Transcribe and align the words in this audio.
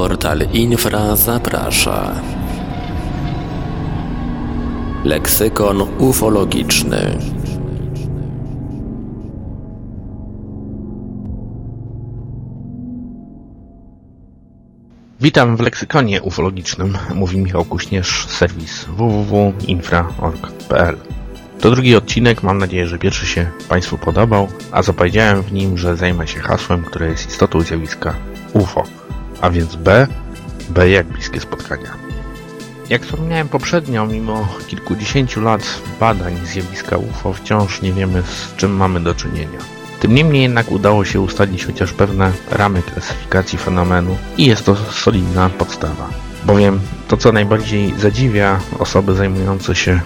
Portal 0.00 0.40
Infra 0.52 1.16
zaprasza. 1.16 2.14
Leksykon 5.04 5.82
ufologiczny. 5.98 7.18
Witam 15.20 15.56
w 15.56 15.60
leksykonie 15.60 16.22
ufologicznym, 16.22 16.98
mówi 17.14 17.38
Michał 17.38 17.64
Kuśnierz, 17.64 18.26
serwis 18.28 18.84
www.infra.org.pl. 18.84 20.96
To 21.60 21.70
drugi 21.70 21.96
odcinek, 21.96 22.42
mam 22.42 22.58
nadzieję, 22.58 22.86
że 22.86 22.98
pierwszy 22.98 23.26
się 23.26 23.50
Państwu 23.68 23.98
podobał, 23.98 24.48
a 24.72 24.82
zapowiedziałem 24.82 25.42
w 25.42 25.52
nim, 25.52 25.78
że 25.78 25.96
zajmę 25.96 26.28
się 26.28 26.40
hasłem, 26.40 26.84
które 26.84 27.08
jest 27.08 27.28
istotą 27.28 27.60
zjawiska 27.60 28.14
UFO, 28.52 28.84
a 29.40 29.50
więc 29.50 29.76
B, 29.76 30.06
B 30.68 30.90
jak 30.90 31.06
bliskie 31.06 31.40
spotkania. 31.40 32.10
Jak 32.88 33.02
wspomniałem 33.02 33.48
poprzednio, 33.48 34.06
mimo 34.06 34.48
kilkudziesięciu 34.66 35.40
lat 35.40 35.80
badań 36.00 36.36
zjawiska 36.44 36.96
UFO 36.96 37.32
wciąż 37.32 37.82
nie 37.82 37.92
wiemy 37.92 38.22
z 38.22 38.56
czym 38.56 38.76
mamy 38.76 39.00
do 39.00 39.14
czynienia. 39.14 39.58
Tym 40.00 40.14
niemniej 40.14 40.42
jednak 40.42 40.72
udało 40.72 41.04
się 41.04 41.20
ustalić 41.20 41.64
chociaż 41.64 41.92
pewne 41.92 42.32
ramy 42.50 42.82
klasyfikacji 42.82 43.58
fenomenu 43.58 44.16
i 44.36 44.46
jest 44.46 44.64
to 44.64 44.76
solidna 44.76 45.48
podstawa. 45.48 46.08
Bowiem 46.44 46.80
to 47.08 47.16
co 47.16 47.32
najbardziej 47.32 47.94
zadziwia 47.98 48.60
osoby 48.78 49.14
zajmujące 49.14 49.74
się 49.74 50.00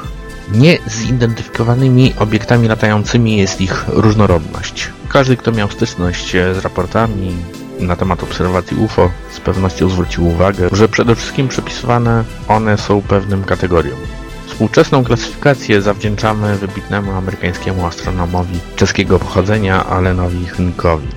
niezidentyfikowanymi 0.52 2.14
obiektami 2.18 2.68
latającymi 2.68 3.36
jest 3.36 3.60
ich 3.60 3.84
różnorodność. 3.88 4.90
Każdy, 5.08 5.36
kto 5.36 5.52
miał 5.52 5.70
styczność 5.70 6.30
z 6.30 6.64
raportami 6.64 7.36
na 7.80 7.96
temat 7.96 8.22
obserwacji 8.22 8.76
UFO, 8.76 9.10
z 9.30 9.40
pewnością 9.40 9.88
zwrócił 9.88 10.28
uwagę, 10.28 10.68
że 10.72 10.88
przede 10.88 11.14
wszystkim 11.14 11.48
przypisywane 11.48 12.24
one 12.48 12.78
są 12.78 13.02
pewnym 13.02 13.44
kategoriom. 13.44 13.98
Współczesną 14.46 15.04
klasyfikację 15.04 15.82
zawdzięczamy 15.82 16.56
wybitnemu 16.56 17.12
amerykańskiemu 17.12 17.86
astronomowi 17.86 18.58
czeskiego 18.76 19.18
pochodzenia 19.18 19.86
Alenowi 19.86 20.46
Hynkowi. 20.46 21.08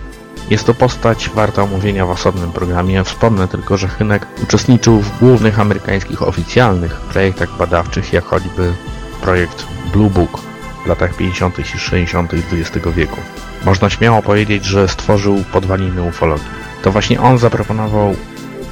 Jest 0.50 0.66
to 0.66 0.74
postać 0.74 1.30
warta 1.30 1.64
omówienia 1.64 2.06
w 2.06 2.10
osobnym 2.10 2.52
programie. 2.52 3.04
Wspomnę 3.04 3.48
tylko, 3.48 3.78
że 3.78 3.88
Hynek 3.88 4.28
uczestniczył 4.44 5.02
w 5.02 5.20
głównych 5.20 5.60
amerykańskich 5.60 6.24
oficjalnych 6.24 6.96
projektach 6.96 7.58
badawczych, 7.58 8.14
jak 8.14 8.26
choćby 8.26 8.74
projekt 9.22 9.66
Blue 9.94 10.10
Book 10.10 10.42
w 10.84 10.88
latach 10.88 11.14
50. 11.18 11.60
i 11.60 11.64
60. 11.64 12.34
XX 12.34 12.88
wieku. 12.96 13.18
Można 13.66 13.90
śmiało 13.90 14.22
powiedzieć, 14.22 14.66
że 14.66 14.88
stworzył 14.88 15.44
podwaliny 15.52 16.02
ufologii. 16.02 16.48
To 16.82 16.92
właśnie 16.92 17.22
on 17.22 17.38
zaproponował 17.38 18.16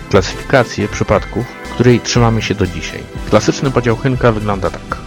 klasyfikację 0.09 0.87
przypadków, 0.87 1.45
której 1.73 1.99
trzymamy 1.99 2.41
się 2.41 2.55
do 2.55 2.67
dzisiaj. 2.67 3.03
Klasyczny 3.29 3.71
podział 3.71 3.95
Hynka 3.95 4.31
wygląda 4.31 4.69
tak. 4.69 4.97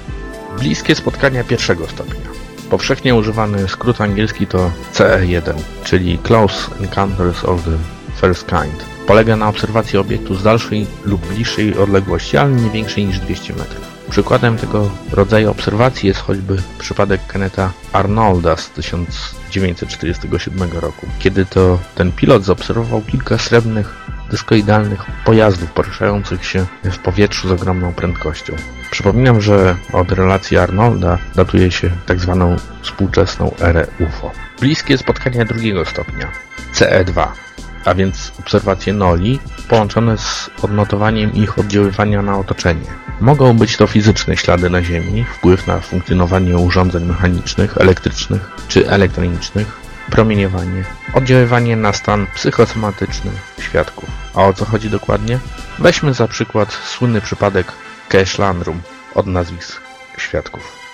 Bliskie 0.59 0.95
spotkania 0.95 1.45
pierwszego 1.45 1.87
stopnia. 1.87 2.29
Powszechnie 2.71 3.15
używany 3.15 3.69
skrót 3.69 4.01
angielski 4.01 4.47
to 4.47 4.71
CE1, 4.95 5.55
czyli 5.85 6.19
Close 6.19 6.71
Encounters 6.81 7.45
of 7.45 7.63
the 7.65 7.79
First 8.21 8.47
Kind. 8.47 8.98
Polega 9.09 9.37
na 9.37 9.49
obserwacji 9.49 9.99
obiektu 9.99 10.35
z 10.35 10.43
dalszej 10.43 10.87
lub 11.05 11.27
bliższej 11.27 11.79
odległości, 11.79 12.37
ale 12.37 12.51
nie 12.51 12.71
większej 12.71 13.07
niż 13.07 13.19
200 13.19 13.53
metrów. 13.53 13.99
Przykładem 14.11 14.57
tego 14.57 14.91
rodzaju 15.13 15.51
obserwacji 15.51 16.07
jest 16.07 16.21
choćby 16.21 16.63
przypadek 16.79 17.27
Kenneta 17.27 17.73
Arnolda 17.93 18.57
z 18.57 18.71
1947 18.71 20.71
roku, 20.73 21.07
kiedy 21.19 21.47
to 21.47 21.79
ten 21.95 22.13
pilot 22.13 22.45
zaobserwował 22.45 23.03
kilka 23.03 23.39
srebrnych 23.39 23.95
dyskoidalnych 24.31 25.05
pojazdów 25.25 25.73
poruszających 25.73 26.45
się 26.45 26.67
w 26.85 26.99
powietrzu 26.99 27.49
z 27.49 27.53
ogromną 27.53 27.93
prędkością. 27.93 28.57
Przypominam, 28.91 29.41
że 29.41 29.77
od 29.93 30.13
relacji 30.13 30.59
Arnolda 30.59 31.19
datuje 31.35 31.71
się 31.71 31.91
tzw. 32.09 32.57
Tak 32.57 32.83
współczesną 32.83 33.55
erę 33.61 33.87
UFO. 34.01 34.31
Bliskie 34.61 34.99
spotkania 34.99 35.45
drugiego 35.45 35.85
stopnia 35.85 36.33
CE2 36.75 37.48
a 37.85 37.95
więc 37.95 38.33
obserwacje 38.39 38.93
noli, 38.93 39.39
połączone 39.69 40.19
z 40.19 40.51
odnotowaniem 40.63 41.33
ich 41.33 41.59
oddziaływania 41.59 42.23
na 42.23 42.39
otoczenie. 42.39 42.87
Mogą 43.21 43.57
być 43.57 43.77
to 43.77 43.87
fizyczne 43.87 44.37
ślady 44.37 44.71
na 44.71 44.83
Ziemi, 44.83 45.25
wpływ 45.25 45.67
na 45.67 45.81
funkcjonowanie 45.81 46.57
urządzeń 46.57 47.05
mechanicznych, 47.05 47.79
elektrycznych 47.79 48.51
czy 48.69 48.91
elektronicznych, 48.91 49.79
promieniowanie, 50.11 50.85
oddziaływanie 51.15 51.77
na 51.77 51.93
stan 51.93 52.27
psychosomatyczny 52.35 53.31
świadków. 53.61 54.09
A 54.35 54.45
o 54.45 54.53
co 54.53 54.65
chodzi 54.65 54.91
dokładnie? 54.91 55.39
Weźmy 55.79 56.15
za 56.15 56.29
przykład 56.29 56.73
słynny 56.73 57.21
przypadek 57.21 57.73
Cash 58.09 58.39
Landrum 58.39 58.81
od 59.15 59.27
nazwisk 59.27 59.81
świadków. 60.19 60.88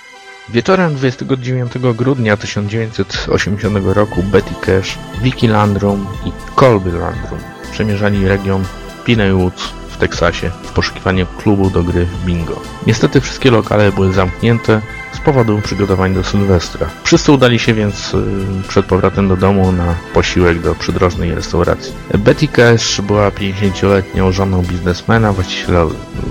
Wieczorem 0.48 0.94
29 0.94 1.72
grudnia 1.94 2.36
1980 2.36 3.78
roku 3.84 4.22
Betty 4.22 4.54
Cash, 4.60 4.98
Vicky 5.22 5.48
Landrum 5.48 6.06
i 6.26 6.32
Colby 6.60 6.92
Landrum 6.92 7.38
przemierzali 7.72 8.28
region 8.28 8.64
Piney 9.04 9.32
Woods 9.32 9.62
w 9.88 9.96
Teksasie 9.96 10.50
w 10.62 10.72
poszukiwaniu 10.72 11.26
klubu 11.26 11.70
do 11.70 11.82
gry 11.82 12.06
w 12.06 12.24
bingo. 12.24 12.60
Niestety 12.86 13.20
wszystkie 13.20 13.50
lokale 13.50 13.92
były 13.92 14.12
zamknięte, 14.12 14.80
powodu 15.24 15.60
przygotowań 15.60 16.14
do 16.14 16.24
Sylwestra. 16.24 16.86
Wszyscy 17.04 17.32
udali 17.32 17.58
się 17.58 17.74
więc 17.74 18.14
y, 18.14 18.22
przed 18.68 18.86
powrotem 18.86 19.28
do 19.28 19.36
domu 19.36 19.72
na 19.72 19.94
posiłek 20.14 20.60
do 20.60 20.74
przydrożnej 20.74 21.34
restauracji. 21.34 21.92
Betty 22.18 22.48
Cash 22.48 23.00
była 23.00 23.30
50-letnią 23.30 24.32
żoną 24.32 24.62
biznesmena, 24.62 25.32
właściciela 25.32 25.86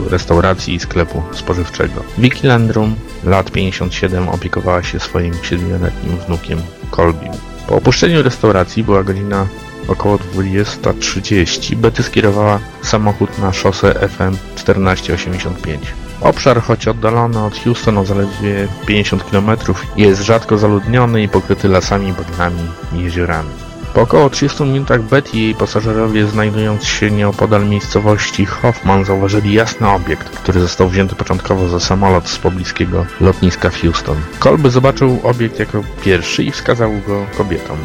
restauracji 0.09 0.76
i 0.76 0.80
sklepu 0.80 1.24
spożywczego. 1.31 2.04
Vicky 2.18 2.48
Landrum, 2.48 2.96
lat 3.24 3.52
57, 3.52 4.30
opiekowała 4.30 4.84
się 4.84 5.00
swoim 5.00 5.34
7-letnim 5.34 6.18
wnukiem 6.28 6.62
Colbym. 6.92 7.31
Po 7.68 7.75
opuszczeniu 7.75 8.24
restauracji 8.24 8.84
była 8.84 9.04
godzina 9.04 9.48
około 9.88 10.18
20.30. 10.18 11.75
Betty 11.75 12.04
skierowała 12.04 12.60
samochód 12.81 13.40
na 13.40 13.54
szosę 13.54 13.94
FM 13.94 14.38
1485. 14.56 16.03
Obszar, 16.24 16.62
choć 16.62 16.88
oddalony 16.88 17.44
od 17.44 17.58
Houston 17.64 17.98
o 17.98 18.06
zaledwie 18.06 18.68
50 18.86 19.24
km, 19.24 19.52
jest 19.98 20.22
rzadko 20.22 20.58
zaludniony 20.58 21.24
i 21.24 21.30
pokryty 21.30 21.68
lasami, 21.68 22.14
bagnami 22.14 22.68
i 22.94 23.00
jeziorami. 23.00 23.50
Po 23.94 24.02
około 24.02 24.30
30 24.30 24.64
minutach 24.64 25.02
Betty 25.02 25.38
i 25.38 25.42
jej 25.44 25.56
pasażerowie, 25.56 26.28
znajdując 26.28 26.86
się 26.86 27.12
nieopodal 27.12 27.68
miejscowości 27.68 28.46
Hoffman, 28.46 29.06
zauważyli 29.06 29.54
jasny 29.54 29.90
obiekt, 29.90 30.30
który 30.30 30.60
został 30.60 30.90
wzięty 30.90 31.16
początkowo 31.16 31.70
za 31.70 31.80
samolot 31.80 32.30
z 32.30 32.38
pobliskiego 32.38 33.06
lotniska 33.22 33.70
w 33.70 33.82
Houston. 33.82 34.18
Kolby 34.40 34.70
zobaczył 34.70 35.20
obiekt 35.24 35.60
jako 35.60 35.84
pierwszy 36.04 36.44
i 36.44 36.52
wskazał 36.52 36.92
go 37.08 37.26
kobietom. 37.38 37.78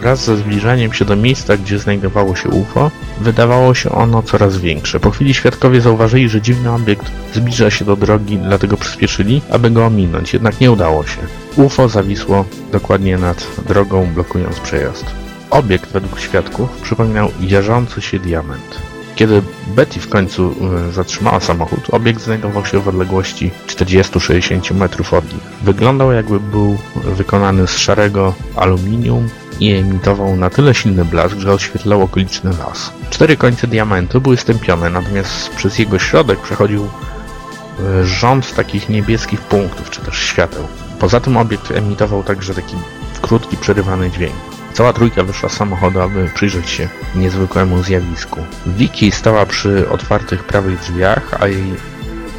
Wraz 0.00 0.24
ze 0.24 0.36
zbliżaniem 0.36 0.92
się 0.92 1.04
do 1.04 1.16
miejsca, 1.16 1.56
gdzie 1.56 1.78
znajdowało 1.78 2.36
się 2.36 2.48
UFO, 2.48 2.90
wydawało 3.20 3.74
się 3.74 3.90
ono 3.90 4.22
coraz 4.22 4.56
większe. 4.56 5.00
Po 5.00 5.10
chwili 5.10 5.34
świadkowie 5.34 5.80
zauważyli, 5.80 6.28
że 6.28 6.40
dziwny 6.40 6.72
obiekt 6.72 7.10
zbliża 7.34 7.70
się 7.70 7.84
do 7.84 7.96
drogi, 7.96 8.38
dlatego 8.38 8.76
przyspieszyli, 8.76 9.42
aby 9.50 9.70
go 9.70 9.86
ominąć, 9.86 10.32
jednak 10.32 10.60
nie 10.60 10.72
udało 10.72 11.06
się. 11.06 11.18
UFO 11.56 11.88
zawisło 11.88 12.44
dokładnie 12.72 13.18
nad 13.18 13.46
drogą, 13.68 14.06
blokując 14.14 14.60
przejazd. 14.60 15.06
Obiekt, 15.50 15.92
według 15.92 16.20
świadków, 16.20 16.70
przypominał 16.82 17.30
jarzący 17.40 18.00
się 18.00 18.18
diament. 18.18 18.78
Kiedy 19.14 19.42
Betty 19.66 20.00
w 20.00 20.08
końcu 20.08 20.54
e, 20.88 20.92
zatrzymała 20.92 21.40
samochód, 21.40 21.80
obiekt 21.90 22.20
znajdował 22.20 22.66
się 22.66 22.80
w 22.80 22.88
odległości 22.88 23.50
40-60 23.66 24.74
metrów 24.74 25.14
od 25.14 25.24
nich. 25.24 25.42
Wyglądał 25.62 26.12
jakby 26.12 26.40
był 26.40 26.78
wykonany 26.96 27.66
z 27.66 27.76
szarego 27.76 28.34
aluminium 28.56 29.28
i 29.62 29.72
emitował 29.72 30.36
na 30.36 30.50
tyle 30.50 30.74
silny 30.74 31.04
blask, 31.04 31.36
że 31.38 31.52
oświetlał 31.52 32.02
okoliczny 32.02 32.50
las. 32.50 32.92
Cztery 33.10 33.36
końce 33.36 33.66
diamentu 33.66 34.20
były 34.20 34.36
stępione, 34.36 34.90
natomiast 34.90 35.50
przez 35.50 35.78
jego 35.78 35.98
środek 35.98 36.40
przechodził 36.40 36.84
e, 36.84 38.04
rząd 38.04 38.54
takich 38.54 38.88
niebieskich 38.88 39.40
punktów, 39.40 39.90
czy 39.90 40.00
też 40.00 40.18
świateł. 40.18 40.66
Poza 40.98 41.20
tym 41.20 41.36
obiekt 41.36 41.70
emitował 41.70 42.22
także 42.22 42.54
taki 42.54 42.76
krótki, 43.22 43.56
przerywany 43.56 44.10
dźwięk. 44.10 44.34
Cała 44.72 44.92
trójka 44.92 45.22
wyszła 45.22 45.48
z 45.48 45.52
samochodu, 45.52 46.00
aby 46.00 46.30
przyjrzeć 46.34 46.70
się 46.70 46.88
niezwykłemu 47.14 47.82
zjawisku. 47.82 48.40
Vicky 48.66 49.12
stała 49.12 49.46
przy 49.46 49.88
otwartych 49.88 50.44
prawych 50.44 50.80
drzwiach, 50.80 51.36
a 51.40 51.46
jej 51.46 51.74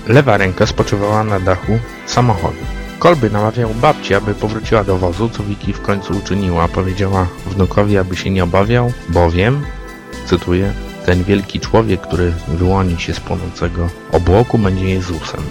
lewa 0.07 0.37
ręka 0.37 0.65
spoczywała 0.65 1.23
na 1.23 1.39
dachu 1.39 1.79
samochodu. 2.05 2.82
Kolby 3.03 3.29
namawiał 3.29 3.69
babci, 3.69 4.15
aby 4.15 4.35
powróciła 4.35 4.83
do 4.83 4.97
wozu, 4.97 5.29
co 5.29 5.43
Wiki 5.43 5.73
w 5.73 5.81
końcu 5.81 6.13
uczyniła. 6.17 6.67
Powiedziała 6.67 7.27
wnukowi, 7.45 7.97
aby 7.97 8.15
się 8.15 8.29
nie 8.29 8.43
obawiał, 8.43 8.91
bowiem, 9.09 9.65
cytuję, 10.25 10.73
ten 11.05 11.23
wielki 11.23 11.59
człowiek, 11.59 12.01
który 12.01 12.33
wyłoni 12.47 12.99
się 12.99 13.13
z 13.13 13.19
płonącego 13.19 13.89
obłoku, 14.11 14.57
będzie 14.57 14.89
Jezusem. 14.89 15.41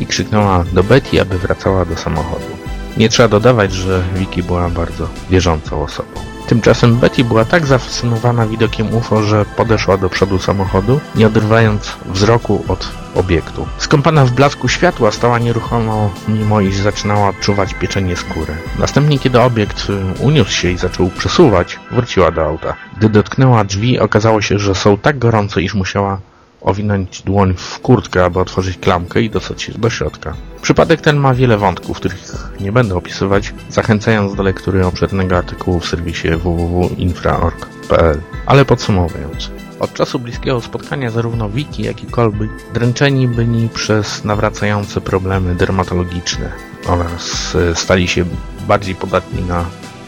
I 0.00 0.06
krzyknęła 0.06 0.64
do 0.72 0.84
Betty, 0.84 1.20
aby 1.20 1.38
wracała 1.38 1.84
do 1.84 1.96
samochodu. 1.96 2.56
Nie 2.96 3.08
trzeba 3.08 3.28
dodawać, 3.28 3.72
że 3.72 4.02
Wiki 4.14 4.42
była 4.42 4.70
bardzo 4.70 5.08
wierzącą 5.30 5.82
osobą. 5.82 6.35
Tymczasem 6.46 6.96
Betty 6.96 7.24
była 7.24 7.44
tak 7.44 7.66
zafascynowana 7.66 8.46
widokiem 8.46 8.94
UFO, 8.94 9.22
że 9.22 9.44
podeszła 9.44 9.96
do 9.96 10.10
przodu 10.10 10.38
samochodu, 10.38 11.00
nie 11.14 11.26
odrywając 11.26 11.96
wzroku 12.06 12.64
od 12.68 12.88
obiektu. 13.14 13.66
Skąpana 13.78 14.24
w 14.24 14.30
blasku 14.30 14.68
światła 14.68 15.10
stała 15.10 15.38
nieruchomo, 15.38 16.10
mimo 16.28 16.60
iż 16.60 16.76
zaczynała 16.76 17.28
odczuwać 17.28 17.74
pieczenie 17.74 18.16
skóry. 18.16 18.54
Następnie, 18.78 19.18
kiedy 19.18 19.40
obiekt 19.40 19.90
y, 19.90 20.22
uniósł 20.22 20.50
się 20.50 20.70
i 20.70 20.78
zaczął 20.78 21.10
przesuwać, 21.10 21.80
wróciła 21.90 22.30
do 22.30 22.44
auta. 22.44 22.74
Gdy 22.96 23.08
dotknęła 23.08 23.64
drzwi, 23.64 23.98
okazało 23.98 24.42
się, 24.42 24.58
że 24.58 24.74
są 24.74 24.98
tak 24.98 25.18
gorące, 25.18 25.62
iż 25.62 25.74
musiała 25.74 26.18
owinąć 26.60 27.22
dłoń 27.22 27.54
w 27.56 27.78
kurtkę, 27.80 28.24
aby 28.24 28.40
otworzyć 28.40 28.78
klamkę 28.78 29.22
i 29.22 29.30
dostać 29.30 29.62
się 29.62 29.72
do 29.72 29.90
środka. 29.90 30.34
Przypadek 30.62 31.00
ten 31.00 31.16
ma 31.16 31.34
wiele 31.34 31.58
wątków, 31.58 31.96
których 31.96 32.32
nie 32.60 32.72
będę 32.72 32.94
opisywać, 32.94 33.54
zachęcając 33.70 34.34
do 34.34 34.42
lektury 34.42 34.86
obszernego 34.86 35.36
artykułu 35.36 35.80
w 35.80 35.86
serwisie 35.86 36.28
www.infra.org.pl. 36.28 38.20
Ale 38.46 38.64
podsumowując, 38.64 39.50
od 39.80 39.94
czasu 39.94 40.18
bliskiego 40.18 40.60
spotkania 40.60 41.10
zarówno 41.10 41.48
Wiki, 41.48 41.82
jak 41.82 42.02
i 42.02 42.06
Kolby 42.06 42.48
dręczeni 42.74 43.28
byli 43.28 43.68
przez 43.68 44.24
nawracające 44.24 45.00
problemy 45.00 45.54
dermatologiczne 45.54 46.52
oraz 46.86 47.54
e, 47.54 47.74
stali 47.74 48.08
się 48.08 48.24
bardziej 48.68 48.94
podatni 48.94 49.42
na 49.42 49.64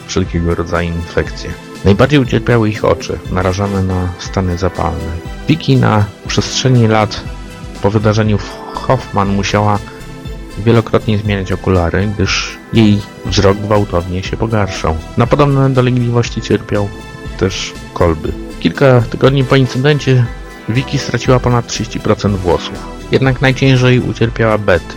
wszelkiego 0.06 0.54
rodzaju 0.54 0.88
infekcje. 0.88 1.67
Najbardziej 1.84 2.18
ucierpiały 2.18 2.68
ich 2.68 2.84
oczy, 2.84 3.18
narażone 3.32 3.82
na 3.82 4.08
stany 4.18 4.58
zapalne. 4.58 5.16
Wiki 5.48 5.76
na 5.76 6.04
przestrzeni 6.26 6.86
lat 6.86 7.20
po 7.82 7.90
wydarzeniu 7.90 8.38
w 8.38 8.50
Hoffman 8.74 9.28
musiała 9.28 9.78
wielokrotnie 10.58 11.18
zmieniać 11.18 11.52
okulary, 11.52 12.08
gdyż 12.14 12.58
jej 12.72 13.00
wzrok 13.26 13.58
gwałtownie 13.58 14.22
się 14.22 14.36
pogarszał. 14.36 14.96
Na 15.16 15.26
podobne 15.26 15.70
dolegliwości 15.70 16.40
cierpiał 16.42 16.88
też 17.38 17.72
Kolby. 17.94 18.32
Kilka 18.60 19.00
tygodni 19.00 19.44
po 19.44 19.56
incydencie 19.56 20.26
Wiki 20.68 20.98
straciła 20.98 21.40
ponad 21.40 21.66
30% 21.66 22.36
włosów. 22.36 22.98
Jednak 23.12 23.40
najciężej 23.40 24.00
ucierpiała 24.00 24.58
Betty. 24.58 24.94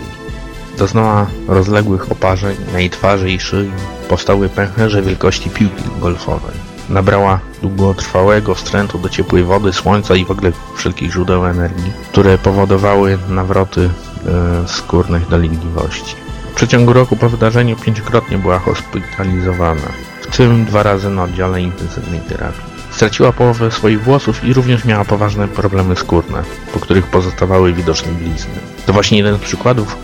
Doznała 0.77 1.27
rozległych 1.47 2.11
oparzeń 2.11 2.57
na 2.73 2.79
jej 2.79 2.89
twarzy 2.89 3.31
i 3.31 3.39
szyi. 3.39 3.71
Powstały 4.09 4.49
pęcherze 4.49 5.01
wielkości 5.01 5.49
piłki 5.49 5.83
golfowej. 5.99 6.70
Nabrała 6.91 7.39
długotrwałego 7.61 8.55
wstrętu 8.55 8.99
do 8.99 9.09
ciepłej 9.09 9.43
wody, 9.43 9.73
słońca 9.73 10.15
i 10.15 10.25
w 10.25 10.31
ogóle 10.31 10.51
wszelkich 10.75 11.11
źródeł 11.11 11.45
energii, 11.45 11.91
które 12.09 12.37
powodowały 12.37 13.17
nawroty 13.29 13.89
e, 14.25 14.67
skórnych 14.67 15.29
dolegliwości. 15.29 16.15
W 16.51 16.55
przeciągu 16.55 16.93
roku 16.93 17.15
po 17.15 17.29
wydarzeniu 17.29 17.75
pięciokrotnie 17.75 18.37
była 18.37 18.59
hospitalizowana, 18.59 19.91
w 20.21 20.37
tym 20.37 20.65
dwa 20.65 20.83
razy 20.83 21.09
na 21.09 21.23
oddziale 21.23 21.61
intensywnej 21.61 22.19
terapii. 22.19 22.71
Straciła 22.91 23.31
połowę 23.31 23.71
swoich 23.71 24.03
włosów 24.03 24.43
i 24.43 24.53
również 24.53 24.85
miała 24.85 25.05
poważne 25.05 25.47
problemy 25.47 25.95
skórne, 25.95 26.43
po 26.73 26.79
których 26.79 27.07
pozostawały 27.07 27.73
widoczne 27.73 28.11
blizny. 28.11 28.55
To 28.85 28.93
właśnie 28.93 29.17
jeden 29.17 29.37
z 29.37 29.41
przykładów 29.41 29.97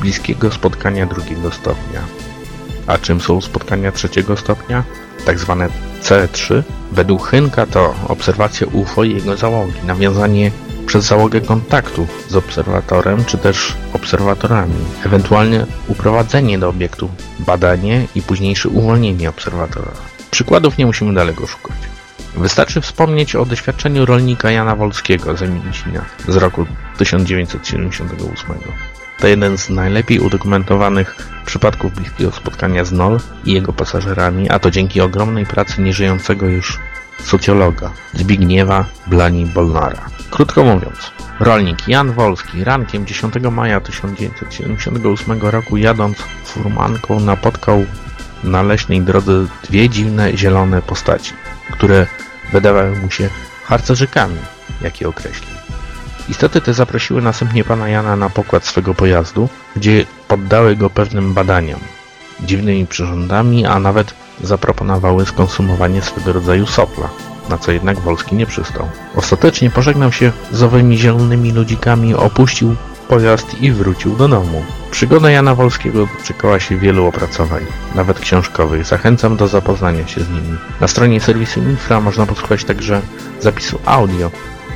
bliskiego 0.00 0.50
spotkania 0.50 1.06
drugiego 1.06 1.50
stopnia. 1.50 2.00
A 2.86 2.98
czym 2.98 3.20
są 3.20 3.40
spotkania 3.40 3.92
trzeciego 3.92 4.36
stopnia? 4.36 4.84
Tak 5.24 5.38
zwane 5.38 5.68
C3. 6.02 6.62
Według 6.92 7.28
Hynka 7.28 7.66
to 7.66 7.94
obserwacja 8.08 8.66
UFO 8.66 9.04
i 9.04 9.14
jego 9.14 9.36
załogi, 9.36 9.72
nawiązanie 9.86 10.50
przez 10.86 11.04
załogę 11.04 11.40
kontaktu 11.40 12.06
z 12.28 12.36
obserwatorem 12.36 13.24
czy 13.24 13.38
też 13.38 13.74
obserwatorami, 13.92 14.74
ewentualnie 15.06 15.66
uprowadzenie 15.88 16.58
do 16.58 16.68
obiektu, 16.68 17.08
badanie 17.38 18.06
i 18.14 18.22
późniejsze 18.22 18.68
uwolnienie 18.68 19.28
obserwatora. 19.28 19.92
Przykładów 20.30 20.78
nie 20.78 20.86
musimy 20.86 21.14
daleko 21.14 21.46
szukać. 21.46 21.76
Wystarczy 22.36 22.80
wspomnieć 22.80 23.36
o 23.36 23.44
doświadczeniu 23.44 24.06
rolnika 24.06 24.50
Jana 24.50 24.76
Wolskiego 24.76 25.36
z 25.36 25.42
Emilicina 25.42 26.04
z 26.28 26.36
roku 26.36 26.66
1978. 26.98 28.91
To 29.22 29.28
jeden 29.28 29.58
z 29.58 29.70
najlepiej 29.70 30.18
udokumentowanych 30.18 31.16
przypadków 31.46 31.94
bliskiego 31.94 32.32
spotkania 32.32 32.84
z 32.84 32.92
Nol 32.92 33.20
i 33.44 33.52
jego 33.52 33.72
pasażerami, 33.72 34.50
a 34.50 34.58
to 34.58 34.70
dzięki 34.70 35.00
ogromnej 35.00 35.46
pracy 35.46 35.82
nieżyjącego 35.82 36.46
już 36.46 36.78
socjologa 37.24 37.90
Zbigniewa 38.14 38.84
Blani 39.06 39.46
Bolnara. 39.46 40.06
Krótko 40.30 40.64
mówiąc, 40.64 41.12
rolnik 41.40 41.88
Jan 41.88 42.12
Wolski 42.12 42.64
rankiem 42.64 43.06
10 43.06 43.34
maja 43.50 43.80
1978 43.80 45.40
roku 45.40 45.76
jadąc 45.76 46.18
furmanką 46.44 47.20
napotkał 47.20 47.84
na 48.44 48.62
leśnej 48.62 49.00
drodze 49.00 49.46
dwie 49.64 49.88
dziwne 49.88 50.36
zielone 50.36 50.82
postaci, 50.82 51.32
które 51.72 52.06
wydawały 52.52 52.96
mu 52.96 53.10
się 53.10 53.28
harcerzykami, 53.64 54.38
jak 54.80 55.00
je 55.00 55.08
określił. 55.08 55.61
Istoty 56.28 56.60
te 56.60 56.74
zaprosiły 56.74 57.22
następnie 57.22 57.64
pana 57.64 57.88
Jana 57.88 58.16
na 58.16 58.30
pokład 58.30 58.66
swego 58.66 58.94
pojazdu, 58.94 59.48
gdzie 59.76 60.06
poddały 60.28 60.76
go 60.76 60.90
pewnym 60.90 61.34
badaniom, 61.34 61.80
dziwnymi 62.40 62.86
przyrządami, 62.86 63.66
a 63.66 63.78
nawet 63.78 64.14
zaproponowały 64.42 65.26
skonsumowanie 65.26 66.02
swego 66.02 66.32
rodzaju 66.32 66.66
sopla, 66.66 67.08
na 67.48 67.58
co 67.58 67.72
jednak 67.72 68.00
Wolski 68.00 68.36
nie 68.36 68.46
przystał. 68.46 68.88
Ostatecznie 69.14 69.70
pożegnał 69.70 70.12
się 70.12 70.32
z 70.52 70.62
owymi 70.62 70.98
zielonymi 70.98 71.52
ludzikami, 71.52 72.14
opuścił 72.14 72.76
pojazd 73.08 73.60
i 73.60 73.72
wrócił 73.72 74.16
do 74.16 74.28
domu. 74.28 74.64
Przygoda 74.90 75.30
Jana 75.30 75.54
Wolskiego 75.54 76.06
doczekała 76.18 76.60
się 76.60 76.76
wielu 76.78 77.06
opracowań, 77.06 77.66
nawet 77.94 78.20
książkowych. 78.20 78.84
Zachęcam 78.84 79.36
do 79.36 79.48
zapoznania 79.48 80.06
się 80.06 80.20
z 80.20 80.28
nimi. 80.28 80.58
Na 80.80 80.88
stronie 80.88 81.20
serwisu 81.20 81.60
Infra 81.60 82.00
można 82.00 82.26
posłuchać 82.26 82.64
także 82.64 83.00
zapisu 83.40 83.78
audio 83.84 84.30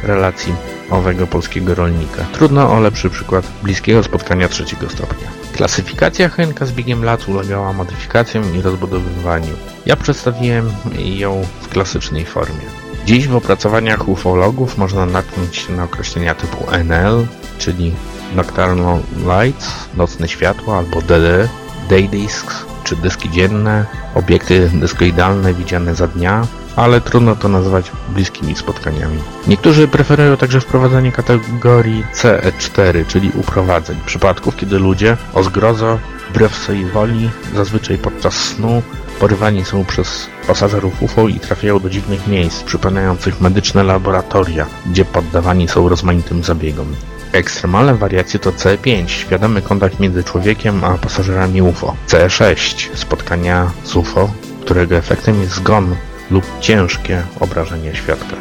relacji 0.06 0.54
owego 0.90 1.26
polskiego 1.26 1.74
rolnika. 1.74 2.24
Trudno 2.32 2.72
o 2.72 2.80
lepszy 2.80 3.10
przykład 3.10 3.46
bliskiego 3.62 4.02
spotkania 4.02 4.48
trzeciego 4.48 4.88
stopnia. 4.88 5.28
Klasyfikacja 5.56 6.28
Henka 6.28 6.66
z 6.66 6.72
biegiem 6.72 7.04
lat 7.04 7.28
ulegała 7.28 7.72
modyfikacjom 7.72 8.56
i 8.56 8.62
rozbudowywaniu. 8.62 9.52
Ja 9.86 9.96
przedstawiłem 9.96 10.72
ją 10.94 11.46
w 11.60 11.68
klasycznej 11.68 12.24
formie. 12.24 12.66
Dziś 13.06 13.28
w 13.28 13.36
opracowaniach 13.36 14.08
ufologów 14.08 14.78
można 14.78 15.06
natknąć 15.06 15.56
się 15.56 15.72
na 15.72 15.84
określenia 15.84 16.34
typu 16.34 16.70
NL, 16.70 17.26
czyli 17.58 17.94
Nocturnal 18.34 19.00
Lights, 19.16 19.70
nocne 19.94 20.28
światło, 20.28 20.78
albo 20.78 21.02
DD, 21.02 21.48
Day 21.90 22.08
Discs, 22.08 22.64
czy 22.84 22.96
dyski 22.96 23.30
dzienne, 23.30 23.86
obiekty 24.14 24.70
dyskoidalne 24.74 25.54
widziane 25.54 25.94
za 25.94 26.06
dnia, 26.06 26.46
ale 26.76 27.00
trudno 27.00 27.36
to 27.36 27.48
nazwać 27.48 27.92
bliskimi 28.08 28.56
spotkaniami. 28.56 29.18
Niektórzy 29.46 29.88
preferują 29.88 30.36
także 30.36 30.60
wprowadzenie 30.60 31.12
kategorii 31.12 32.04
CE4, 32.14 33.06
czyli 33.06 33.30
uprowadzeń, 33.34 33.96
przypadków, 34.06 34.56
kiedy 34.56 34.78
ludzie 34.78 35.16
o 35.34 35.42
zgrozo, 35.42 35.98
wbrew 36.30 36.54
swojej 36.54 36.84
woli, 36.84 37.30
zazwyczaj 37.54 37.98
podczas 37.98 38.34
snu, 38.34 38.82
porywani 39.20 39.64
są 39.64 39.84
przez 39.84 40.26
pasażerów 40.46 41.02
UFO 41.02 41.28
i 41.28 41.40
trafiają 41.40 41.80
do 41.80 41.90
dziwnych 41.90 42.26
miejsc, 42.26 42.62
przypominających 42.62 43.40
medyczne 43.40 43.84
laboratoria, 43.84 44.66
gdzie 44.86 45.04
poddawani 45.04 45.68
są 45.68 45.88
rozmaitym 45.88 46.44
zabiegom. 46.44 46.86
Ekstremalne 47.32 47.94
wariacje 47.94 48.40
to 48.40 48.52
C5, 48.52 49.08
świadomy 49.08 49.62
kontakt 49.62 50.00
między 50.00 50.24
człowiekiem 50.24 50.84
a 50.84 50.98
pasażerami 50.98 51.62
UFO. 51.62 51.96
C6, 52.08 52.88
spotkania 52.94 53.70
z 53.84 53.96
UFO, 53.96 54.30
którego 54.60 54.96
efektem 54.96 55.40
jest 55.40 55.52
zgon 55.52 55.96
lub 56.30 56.44
ciężkie 56.60 57.22
obrażenie 57.40 57.94
świadka. 57.94 58.36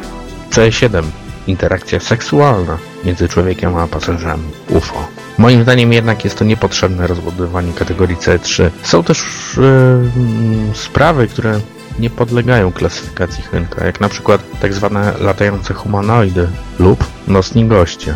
C7, 0.50 1.02
interakcja 1.46 2.00
seksualna 2.00 2.78
między 3.04 3.28
człowiekiem 3.28 3.76
a 3.76 3.86
pasażerami 3.86 4.50
UFO. 4.68 5.08
Moim 5.38 5.62
zdaniem 5.62 5.92
jednak 5.92 6.24
jest 6.24 6.38
to 6.38 6.44
niepotrzebne 6.44 7.06
rozbudowanie 7.06 7.72
kategorii 7.72 8.16
C3. 8.16 8.70
Są 8.82 9.04
też 9.04 9.24
yy, 9.56 10.74
sprawy, 10.74 11.28
które 11.28 11.60
nie 11.98 12.10
podlegają 12.10 12.72
klasyfikacji 12.72 13.44
Hynka, 13.44 13.86
jak 13.86 14.00
na 14.00 14.08
przykład 14.08 14.40
tak 14.60 14.74
zwane 14.74 15.14
latające 15.20 15.74
humanoidy 15.74 16.48
lub 16.78 17.04
nocni 17.28 17.64
goście 17.64 18.14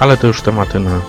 ale 0.00 0.16
to 0.16 0.26
już 0.26 0.42
tematy 0.42 0.80
na 0.80 1.00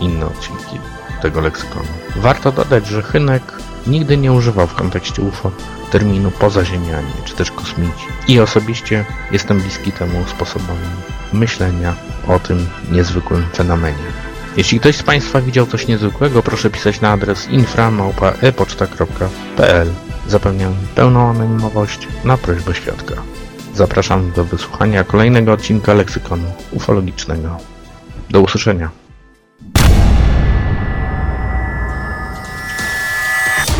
inne 0.00 0.26
odcinki 0.26 0.80
tego 1.22 1.40
leksykonu. 1.40 1.88
Warto 2.16 2.52
dodać, 2.52 2.86
że 2.86 3.02
Hynek 3.02 3.42
nigdy 3.86 4.16
nie 4.16 4.32
używał 4.32 4.66
w 4.66 4.74
kontekście 4.74 5.22
UFO 5.22 5.50
terminu 5.90 6.30
pozaziemianie 6.30 7.12
czy 7.24 7.34
też 7.34 7.50
kosmici. 7.50 8.06
I 8.28 8.40
osobiście 8.40 9.04
jestem 9.30 9.60
bliski 9.60 9.92
temu 9.92 10.24
sposobowi 10.26 10.86
myślenia 11.32 11.94
o 12.28 12.38
tym 12.38 12.66
niezwykłym 12.92 13.44
fenomenie. 13.54 14.04
Jeśli 14.56 14.80
ktoś 14.80 14.96
z 14.96 15.02
Państwa 15.02 15.40
widział 15.40 15.66
coś 15.66 15.86
niezwykłego, 15.86 16.42
proszę 16.42 16.70
pisać 16.70 17.00
na 17.00 17.10
adres 17.10 17.48
infra.epoczta.pl 17.48 19.88
Zapewniam 20.28 20.74
pełną 20.94 21.30
anonimowość 21.30 22.08
na 22.24 22.36
prośbę 22.36 22.74
świadka. 22.74 23.14
Zapraszam 23.74 24.32
do 24.32 24.44
wysłuchania 24.44 25.04
kolejnego 25.04 25.52
odcinka 25.52 25.94
leksykonu 25.94 26.52
ufologicznego. 26.70 27.56
Do 28.30 28.40
usłyszenia. 28.40 29.01